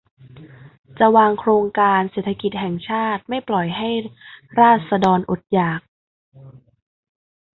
[0.99, 3.89] จะวางโครงการเศรษฐกิจแห่งชาติ ไม่ปล่อยให้
[4.59, 5.81] ราษฎรอดอยาก